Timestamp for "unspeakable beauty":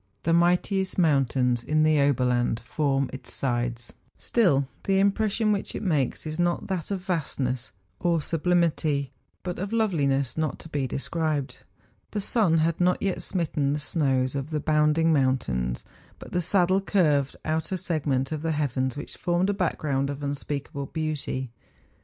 20.23-21.51